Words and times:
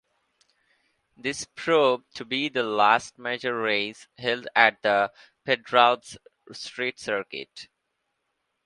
This 1.15 1.45
proved 1.53 2.05
to 2.15 2.25
be 2.25 2.49
the 2.49 2.63
last 2.63 3.19
major 3.19 3.55
race 3.55 4.07
held 4.17 4.47
at 4.55 4.81
the 4.81 5.11
Pedralbes 5.45 6.17
street 6.53 6.97
circuit. 6.97 7.67